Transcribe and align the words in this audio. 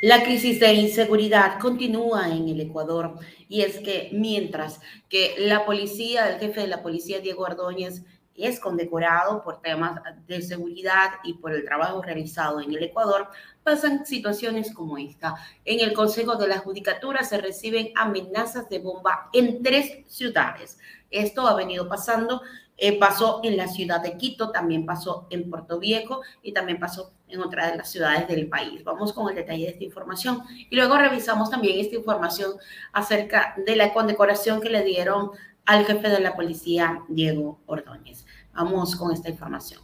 La 0.00 0.22
crisis 0.22 0.60
de 0.60 0.74
inseguridad 0.74 1.58
continúa 1.58 2.28
en 2.28 2.48
el 2.48 2.60
Ecuador 2.60 3.18
y 3.48 3.62
es 3.62 3.78
que 3.78 4.10
mientras 4.12 4.80
que 5.08 5.34
la 5.38 5.66
policía, 5.66 6.28
el 6.28 6.38
jefe 6.38 6.60
de 6.60 6.68
la 6.68 6.84
policía, 6.84 7.18
Diego 7.18 7.42
Ordóñez, 7.42 8.04
es 8.36 8.60
condecorado 8.60 9.42
por 9.42 9.60
temas 9.60 10.00
de 10.28 10.40
seguridad 10.40 11.14
y 11.24 11.34
por 11.34 11.52
el 11.52 11.64
trabajo 11.64 12.00
realizado 12.00 12.60
en 12.60 12.72
el 12.72 12.84
Ecuador, 12.84 13.28
pasan 13.64 14.06
situaciones 14.06 14.72
como 14.72 14.98
esta. 14.98 15.34
En 15.64 15.80
el 15.80 15.92
Consejo 15.92 16.36
de 16.36 16.46
la 16.46 16.58
Judicatura 16.58 17.24
se 17.24 17.38
reciben 17.38 17.90
amenazas 17.96 18.68
de 18.68 18.78
bomba 18.78 19.28
en 19.32 19.64
tres 19.64 20.06
ciudades. 20.06 20.78
Esto 21.10 21.48
ha 21.48 21.56
venido 21.56 21.88
pasando 21.88 22.42
eh, 22.80 22.96
pasó 22.96 23.40
en 23.42 23.56
la 23.56 23.66
ciudad 23.66 24.00
de 24.00 24.16
Quito, 24.16 24.52
también 24.52 24.86
pasó 24.86 25.26
en 25.30 25.50
Puerto 25.50 25.80
Viejo 25.80 26.22
y 26.42 26.52
también 26.52 26.78
pasó 26.78 27.12
en 27.28 27.42
otras 27.42 27.72
de 27.72 27.76
las 27.78 27.90
ciudades 27.90 28.28
del 28.28 28.48
país. 28.48 28.84
Vamos 28.84 29.12
con 29.12 29.28
el 29.28 29.34
detalle 29.34 29.64
de 29.64 29.70
esta 29.72 29.84
información 29.84 30.44
y 30.70 30.76
luego 30.76 30.96
revisamos 30.96 31.50
también 31.50 31.80
esta 31.80 31.96
información 31.96 32.52
acerca 32.92 33.54
de 33.66 33.74
la 33.74 33.92
condecoración 33.92 34.60
que 34.60 34.70
le 34.70 34.84
dieron 34.84 35.32
al 35.66 35.84
jefe 35.84 36.08
de 36.08 36.20
la 36.20 36.36
policía, 36.36 37.02
Diego 37.08 37.58
Ordóñez. 37.66 38.24
Vamos 38.54 38.94
con 38.94 39.12
esta 39.12 39.28
información. 39.28 39.82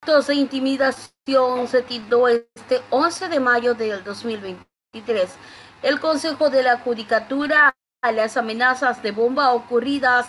Actos 0.00 0.28
de 0.28 0.34
intimidación 0.34 1.68
se 1.68 1.82
tituló 1.82 2.26
este 2.26 2.80
11 2.90 3.28
de 3.28 3.38
mayo 3.38 3.74
del 3.74 4.02
2023. 4.02 5.30
El 5.82 6.00
Consejo 6.00 6.48
de 6.48 6.62
la 6.62 6.78
Judicatura 6.78 7.74
a 8.02 8.10
las 8.10 8.36
amenazas 8.36 9.02
de 9.02 9.12
bomba 9.12 9.52
ocurridas 9.52 10.26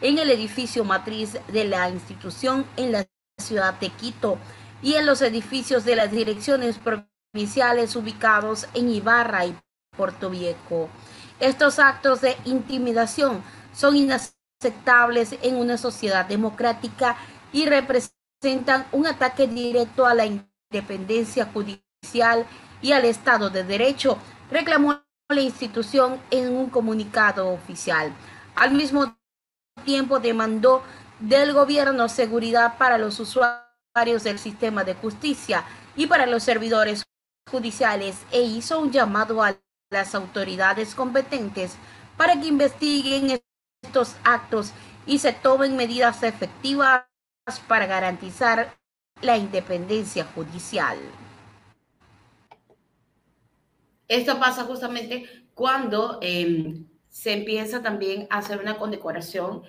en 0.00 0.18
el 0.18 0.30
edificio 0.30 0.84
matriz 0.84 1.36
de 1.48 1.64
la 1.64 1.90
institución 1.90 2.64
en 2.76 2.92
la 2.92 3.06
ciudad 3.36 3.74
de 3.80 3.90
Quito 3.90 4.38
y 4.80 4.94
en 4.94 5.04
los 5.04 5.20
edificios 5.20 5.84
de 5.84 5.96
las 5.96 6.12
direcciones 6.12 6.78
provinciales 6.78 7.96
ubicados 7.96 8.68
en 8.74 8.90
Ibarra 8.90 9.44
y 9.44 9.58
Puerto 9.96 10.30
Viejo. 10.30 10.88
Estos 11.40 11.80
actos 11.80 12.20
de 12.20 12.36
intimidación 12.44 13.42
son 13.72 13.96
inaceptables 13.96 15.36
en 15.42 15.56
una 15.56 15.76
sociedad 15.78 16.24
democrática 16.26 17.16
y 17.52 17.66
representan 17.66 18.86
un 18.92 19.08
ataque 19.08 19.48
directo 19.48 20.06
a 20.06 20.14
la 20.14 20.26
independencia 20.26 21.46
judicial 21.46 22.46
y 22.82 22.92
al 22.92 23.04
Estado 23.04 23.50
de 23.50 23.64
Derecho, 23.64 24.18
reclamó 24.50 25.03
la 25.34 25.42
institución 25.42 26.20
en 26.30 26.54
un 26.54 26.70
comunicado 26.70 27.48
oficial. 27.48 28.12
Al 28.54 28.72
mismo 28.72 29.16
tiempo 29.84 30.20
demandó 30.20 30.82
del 31.20 31.52
gobierno 31.52 32.08
seguridad 32.08 32.78
para 32.78 32.98
los 32.98 33.20
usuarios 33.20 34.24
del 34.24 34.38
sistema 34.38 34.84
de 34.84 34.94
justicia 34.94 35.64
y 35.96 36.06
para 36.06 36.26
los 36.26 36.42
servidores 36.42 37.04
judiciales 37.50 38.16
e 38.32 38.42
hizo 38.42 38.80
un 38.80 38.90
llamado 38.90 39.42
a 39.42 39.56
las 39.90 40.14
autoridades 40.14 40.94
competentes 40.94 41.76
para 42.16 42.40
que 42.40 42.48
investiguen 42.48 43.40
estos 43.82 44.16
actos 44.24 44.72
y 45.06 45.18
se 45.18 45.32
tomen 45.32 45.76
medidas 45.76 46.22
efectivas 46.22 47.04
para 47.68 47.86
garantizar 47.86 48.76
la 49.20 49.36
independencia 49.36 50.24
judicial. 50.34 50.98
Esto 54.08 54.38
pasa 54.38 54.64
justamente 54.64 55.46
cuando 55.54 56.18
em, 56.20 56.86
se 57.08 57.32
empieza 57.32 57.82
también 57.82 58.26
a 58.30 58.38
hacer 58.38 58.58
una 58.60 58.76
condecoración 58.76 59.62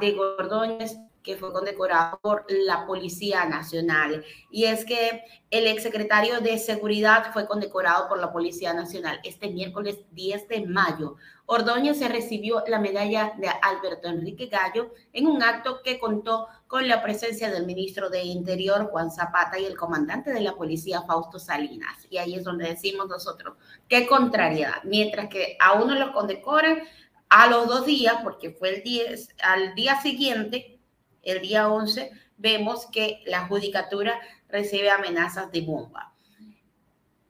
de 0.00 0.18
Ordóñez, 0.18 0.96
que 1.22 1.36
fue 1.36 1.52
condecorado 1.52 2.18
por 2.22 2.46
la 2.48 2.86
Policía 2.86 3.44
Nacional. 3.44 4.24
Y 4.50 4.64
es 4.64 4.84
que 4.84 5.22
el 5.50 5.66
exsecretario 5.66 6.40
de 6.40 6.58
Seguridad 6.58 7.32
fue 7.32 7.46
condecorado 7.46 8.08
por 8.08 8.18
la 8.18 8.32
Policía 8.32 8.72
Nacional 8.72 9.20
este 9.24 9.50
miércoles 9.50 9.98
10 10.12 10.48
de 10.48 10.66
mayo. 10.66 11.16
Ordóñez 11.46 11.98
se 11.98 12.08
recibió 12.08 12.62
la 12.68 12.78
medalla 12.78 13.32
de 13.36 13.48
Alberto 13.48 14.08
Enrique 14.08 14.46
Gallo 14.46 14.94
en 15.12 15.26
un 15.26 15.42
acto 15.42 15.80
que 15.82 15.98
contó 15.98 16.46
con 16.68 16.86
la 16.86 17.02
presencia 17.02 17.50
del 17.50 17.66
ministro 17.66 18.08
de 18.08 18.22
Interior, 18.22 18.88
Juan 18.90 19.10
Zapata, 19.10 19.58
y 19.58 19.64
el 19.64 19.76
comandante 19.76 20.32
de 20.32 20.40
la 20.40 20.54
policía, 20.54 21.02
Fausto 21.02 21.40
Salinas. 21.40 22.06
Y 22.08 22.18
ahí 22.18 22.36
es 22.36 22.44
donde 22.44 22.68
decimos 22.68 23.08
nosotros, 23.08 23.56
qué 23.88 24.06
contrariedad. 24.06 24.82
Mientras 24.84 25.28
que 25.28 25.56
a 25.58 25.72
uno 25.72 25.96
lo 25.96 26.12
condecoran 26.12 26.82
a 27.28 27.48
los 27.48 27.66
dos 27.66 27.86
días, 27.86 28.16
porque 28.22 28.50
fue 28.50 28.76
el 28.76 28.82
10, 28.84 29.36
al 29.42 29.74
día 29.74 30.00
siguiente, 30.00 30.79
el 31.22 31.40
día 31.42 31.68
11, 31.68 32.10
vemos 32.36 32.86
que 32.86 33.22
la 33.26 33.46
judicatura 33.46 34.18
recibe 34.48 34.90
amenazas 34.90 35.50
de 35.52 35.60
bomba. 35.60 36.12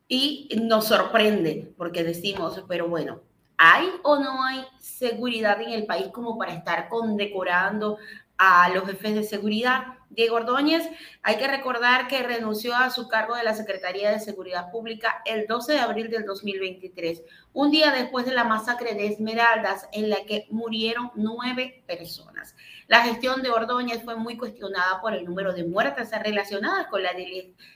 Y 0.09 0.49
nos 0.63 0.89
sorprende 0.89 1.73
porque 1.77 2.03
decimos, 2.03 2.65
pero 2.67 2.89
bueno, 2.89 3.21
¿hay 3.57 3.89
o 4.03 4.19
no 4.19 4.43
hay 4.45 4.65
seguridad 4.81 5.61
en 5.61 5.71
el 5.71 5.87
país 5.87 6.09
como 6.09 6.37
para 6.37 6.55
estar 6.55 6.89
condecorando 6.89 7.99
a 8.43 8.71
los 8.71 8.87
jefes 8.87 9.15
de 9.15 9.23
seguridad. 9.23 9.99
Diego 10.09 10.37
Ordóñez, 10.37 10.89
hay 11.23 11.37
que 11.37 11.47
recordar 11.47 12.09
que 12.09 12.23
renunció 12.23 12.75
a 12.75 12.89
su 12.89 13.07
cargo 13.07 13.37
de 13.37 13.45
la 13.45 13.55
Secretaría 13.55 14.11
de 14.11 14.19
Seguridad 14.19 14.71
Pública 14.73 15.21
el 15.27 15.47
12 15.47 15.75
de 15.75 15.79
abril 15.79 16.09
del 16.09 16.25
2023, 16.25 17.23
un 17.53 17.71
día 17.71 17.93
después 17.93 18.25
de 18.25 18.35
la 18.35 18.45
masacre 18.45 18.95
de 18.95 19.09
Esmeraldas 19.09 19.89
en 19.93 20.09
la 20.09 20.25
que 20.25 20.47
murieron 20.51 21.13
nueve 21.17 21.85
personas. 21.87 22.57
La 22.89 23.03
gestión 23.03 23.43
de 23.43 23.51
Ordóñez 23.51 24.03
fue 24.03 24.17
muy 24.17 24.39
cuestionada 24.39 25.03
por 25.03 25.13
el 25.13 25.27
número 25.27 25.53
de 25.53 25.65
muertes 25.65 26.11
relacionadas 26.11 26.87
con 26.87 27.03
la, 27.03 27.11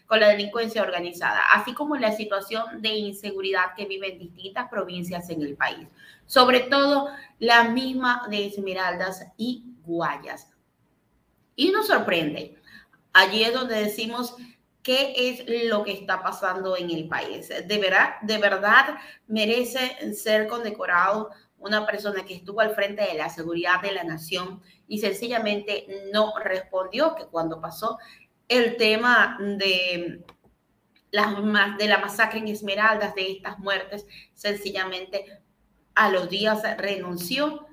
con 0.06 0.18
la 0.18 0.28
delincuencia 0.28 0.80
organizada, 0.80 1.40
así 1.52 1.74
como 1.74 1.96
la 1.96 2.12
situación 2.12 2.80
de 2.80 2.88
inseguridad 2.88 3.74
que 3.76 3.84
vive 3.84 4.14
en 4.14 4.18
distintas 4.18 4.70
provincias 4.70 5.28
en 5.28 5.42
el 5.42 5.56
país, 5.56 5.86
sobre 6.24 6.60
todo 6.60 7.10
la 7.38 7.64
misma 7.64 8.26
de 8.30 8.46
Esmeraldas 8.46 9.26
y 9.36 9.74
Guayas. 9.84 10.53
Y 11.56 11.70
nos 11.70 11.86
sorprende. 11.86 12.56
Allí 13.12 13.44
es 13.44 13.52
donde 13.52 13.76
decimos 13.76 14.36
qué 14.82 15.14
es 15.16 15.68
lo 15.68 15.82
que 15.82 15.92
está 15.92 16.22
pasando 16.22 16.76
en 16.76 16.90
el 16.90 17.08
país. 17.08 17.48
De 17.48 17.78
verdad, 17.78 18.20
de 18.22 18.38
verdad 18.38 18.96
merece 19.26 20.14
ser 20.14 20.46
condecorado 20.46 21.30
una 21.58 21.86
persona 21.86 22.24
que 22.24 22.34
estuvo 22.34 22.60
al 22.60 22.74
frente 22.74 23.02
de 23.02 23.14
la 23.14 23.30
seguridad 23.30 23.80
de 23.80 23.92
la 23.92 24.04
nación 24.04 24.62
y 24.86 24.98
sencillamente 24.98 25.86
no 26.12 26.34
respondió 26.38 27.14
que 27.14 27.24
cuando 27.24 27.60
pasó 27.60 27.98
el 28.48 28.76
tema 28.76 29.38
de 29.40 30.22
la, 31.10 31.76
de 31.78 31.88
la 31.88 31.98
masacre 31.98 32.40
en 32.40 32.48
Esmeraldas, 32.48 33.14
de 33.14 33.30
estas 33.30 33.58
muertes, 33.58 34.06
sencillamente 34.34 35.40
a 35.94 36.10
los 36.10 36.28
días 36.28 36.62
renunció 36.76 37.63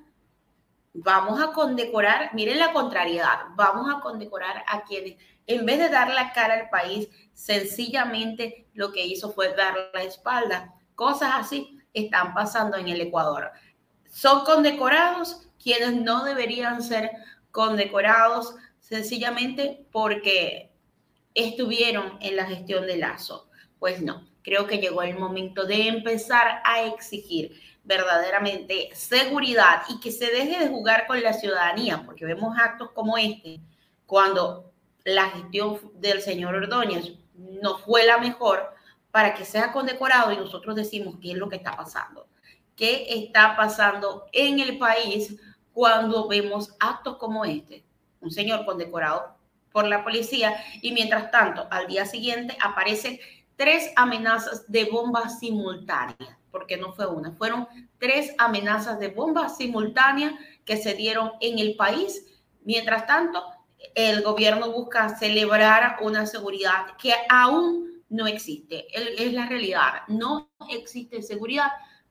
vamos 0.94 1.40
a 1.40 1.52
condecorar, 1.52 2.34
miren 2.34 2.58
la 2.58 2.72
contrariedad, 2.72 3.46
vamos 3.54 3.88
a 3.92 4.00
condecorar 4.00 4.64
a 4.68 4.84
quienes, 4.84 5.16
en 5.46 5.64
vez 5.64 5.78
de 5.78 5.88
dar 5.88 6.12
la 6.12 6.32
cara 6.32 6.54
al 6.54 6.70
país, 6.70 7.08
sencillamente 7.32 8.68
lo 8.74 8.92
que 8.92 9.06
hizo 9.06 9.32
fue 9.32 9.54
dar 9.54 9.74
la 9.94 10.02
espalda. 10.02 10.74
Cosas 10.94 11.30
así 11.34 11.78
están 11.94 12.34
pasando 12.34 12.76
en 12.76 12.88
el 12.88 13.00
Ecuador. 13.00 13.50
Son 14.10 14.44
condecorados 14.44 15.48
quienes 15.62 15.94
no 15.94 16.24
deberían 16.24 16.82
ser 16.82 17.10
condecorados 17.50 18.54
sencillamente 18.80 19.86
porque 19.90 20.72
estuvieron 21.34 22.18
en 22.20 22.36
la 22.36 22.46
gestión 22.46 22.86
de 22.86 22.98
Lazo. 22.98 23.48
Pues 23.78 24.02
no, 24.02 24.28
creo 24.42 24.66
que 24.66 24.78
llegó 24.78 25.02
el 25.02 25.18
momento 25.18 25.64
de 25.64 25.88
empezar 25.88 26.60
a 26.64 26.84
exigir 26.84 27.58
verdaderamente 27.84 28.90
seguridad 28.94 29.82
y 29.88 30.00
que 30.00 30.12
se 30.12 30.26
deje 30.26 30.58
de 30.58 30.68
jugar 30.68 31.06
con 31.06 31.20
la 31.22 31.32
ciudadanía, 31.32 32.02
porque 32.04 32.24
vemos 32.24 32.56
actos 32.58 32.90
como 32.92 33.18
este, 33.18 33.60
cuando 34.06 34.72
la 35.04 35.30
gestión 35.30 35.80
del 35.94 36.22
señor 36.22 36.54
Ordóñez 36.54 37.12
no 37.34 37.78
fue 37.78 38.06
la 38.06 38.18
mejor 38.18 38.72
para 39.10 39.34
que 39.34 39.44
sea 39.44 39.72
condecorado 39.72 40.32
y 40.32 40.36
nosotros 40.36 40.76
decimos 40.76 41.16
qué 41.20 41.32
es 41.32 41.36
lo 41.36 41.48
que 41.48 41.56
está 41.56 41.76
pasando. 41.76 42.28
¿Qué 42.76 43.06
está 43.08 43.56
pasando 43.56 44.26
en 44.32 44.58
el 44.58 44.78
país 44.78 45.36
cuando 45.72 46.28
vemos 46.28 46.74
actos 46.80 47.16
como 47.16 47.44
este? 47.44 47.84
Un 48.20 48.30
señor 48.30 48.64
condecorado 48.64 49.36
por 49.72 49.86
la 49.86 50.04
policía 50.04 50.56
y 50.80 50.92
mientras 50.92 51.30
tanto 51.30 51.66
al 51.70 51.86
día 51.86 52.06
siguiente 52.06 52.56
aparecen 52.62 53.18
tres 53.62 53.92
amenazas 53.94 54.64
de 54.66 54.86
bombas 54.86 55.38
simultáneas 55.38 56.36
porque 56.50 56.76
no 56.76 56.92
fue 56.92 57.06
una, 57.06 57.30
fueron 57.30 57.68
tres 57.98 58.34
amenazas 58.38 58.98
de 58.98 59.06
bombas 59.08 59.56
simultáneas 59.56 60.34
que 60.64 60.76
se 60.76 60.94
dieron 60.94 61.30
en 61.40 61.60
el 61.60 61.76
país. 61.76 62.26
Mientras 62.64 63.06
tanto, 63.06 63.40
el 63.94 64.22
gobierno 64.22 64.72
busca 64.72 65.16
celebrar 65.16 65.98
una 66.02 66.26
seguridad 66.26 66.96
que 67.00 67.14
aún 67.28 68.02
no 68.08 68.26
existe. 68.26 68.86
Es 68.92 69.32
la 69.32 69.46
realidad. 69.46 70.02
No 70.08 70.50
existe 70.68 71.22
seguridad 71.22 71.70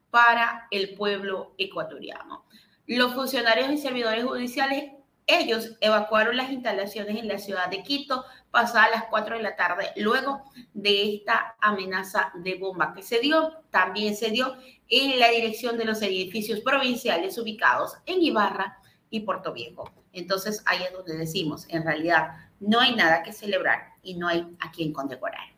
para 0.09 0.67
el 0.71 0.95
pueblo 0.95 1.53
ecuatoriano. 1.57 2.45
Los 2.87 3.13
funcionarios 3.13 3.71
y 3.71 3.77
servidores 3.77 4.23
judiciales 4.23 4.93
ellos 5.39 5.77
evacuaron 5.81 6.37
las 6.37 6.51
instalaciones 6.51 7.17
en 7.17 7.27
la 7.27 7.37
ciudad 7.37 7.69
de 7.69 7.83
Quito 7.83 8.25
pasadas 8.51 8.91
las 8.91 9.03
4 9.05 9.37
de 9.37 9.43
la 9.43 9.55
tarde, 9.55 9.91
luego 9.95 10.43
de 10.73 11.15
esta 11.15 11.55
amenaza 11.61 12.31
de 12.35 12.55
bomba 12.55 12.93
que 12.93 13.01
se 13.01 13.19
dio, 13.19 13.63
también 13.69 14.15
se 14.15 14.29
dio 14.29 14.55
en 14.89 15.19
la 15.19 15.29
dirección 15.29 15.77
de 15.77 15.85
los 15.85 16.01
edificios 16.01 16.59
provinciales 16.59 17.37
ubicados 17.37 17.97
en 18.05 18.21
Ibarra 18.21 18.77
y 19.09 19.21
Puerto 19.21 19.53
Viejo. 19.53 19.89
Entonces 20.13 20.61
ahí 20.65 20.83
es 20.83 20.91
donde 20.91 21.15
decimos, 21.15 21.65
en 21.69 21.83
realidad 21.83 22.31
no 22.59 22.79
hay 22.79 22.95
nada 22.95 23.23
que 23.23 23.31
celebrar 23.31 23.93
y 24.03 24.15
no 24.15 24.27
hay 24.27 24.47
a 24.59 24.71
quien 24.71 24.91
condecorar. 24.91 25.50